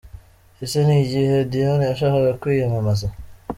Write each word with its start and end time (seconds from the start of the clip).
Ese 0.63 0.77
ni 0.85 0.95
igihe 1.03 1.35
Diane 1.51 1.83
yashakaga 1.85 2.37
kwiyamamaza? 2.41 3.07